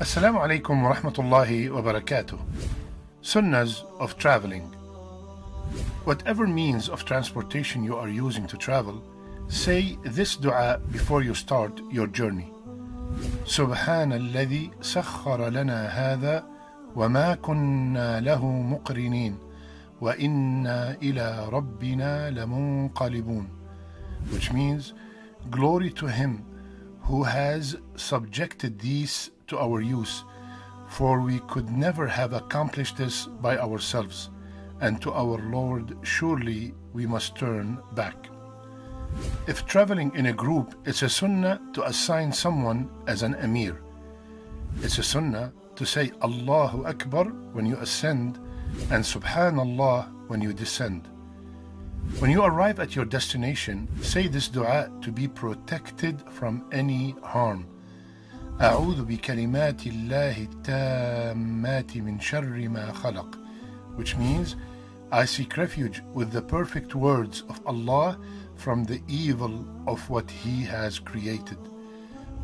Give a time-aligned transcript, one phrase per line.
[0.00, 2.38] Assalamu alaikum wa rahmatullahi wa barakatuh.
[3.22, 4.62] Sunnahs of traveling.
[6.04, 9.02] Whatever means of transportation you are using to travel,
[9.48, 12.52] say this dua before you start your journey.
[13.46, 16.44] سبحان الذي سخر لنا هذا
[16.96, 19.38] وما كنا له مقرنين
[20.00, 23.48] وإنا إلى ربنا لمنقلبون
[24.30, 24.92] which means
[25.50, 26.44] glory to him
[27.02, 30.23] who has subjected these to our use
[30.87, 34.29] for we could never have accomplished this by ourselves
[34.81, 38.31] and to our Lord surely we must turn back
[39.47, 43.81] if traveling in a group, it's a sunnah to assign someone as an emir.
[44.81, 48.39] It's a sunnah to say Allahu Akbar when you ascend
[48.91, 51.09] and Subhanallah when you descend.
[52.19, 57.67] When you arrive at your destination, say this dua to be protected from any harm.
[58.60, 63.38] أعوذ بكلمات الله التامات من شر ما خلق
[63.96, 64.56] which means
[65.10, 68.18] I seek refuge with the perfect words of Allah
[68.56, 71.58] from the evil of what He has created.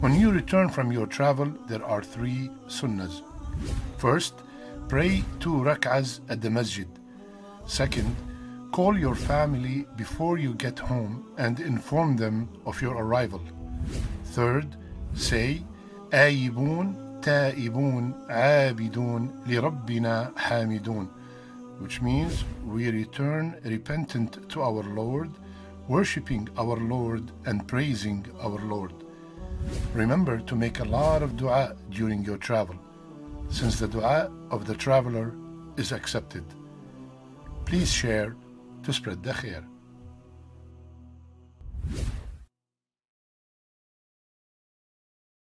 [0.00, 3.22] When you return from your travel, there are three sunnahs.
[3.98, 4.34] First,
[4.88, 6.88] pray two rak'ahs at the masjid.
[7.66, 8.14] Second,
[8.72, 13.42] call your family before you get home and inform them of your arrival.
[14.26, 14.76] Third,
[15.14, 15.62] say,
[16.14, 21.08] آيبون تائبون عابدون لربنا حامدون
[21.80, 25.30] which means we return repentant to our Lord
[25.90, 28.92] worshipping our Lord and praising our Lord.
[29.92, 32.76] Remember to make a lot of dua during your travel,
[33.48, 35.34] since the dua of the traveler
[35.76, 36.44] is accepted.
[37.64, 38.36] Please share
[38.84, 39.64] to spread the khair.